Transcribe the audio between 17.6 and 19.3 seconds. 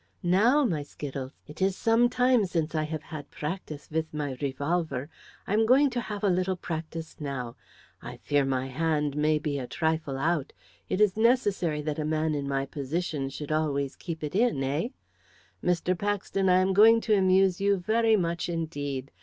you very much indeed.